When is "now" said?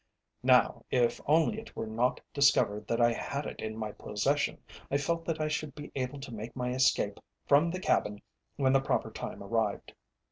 0.41-0.83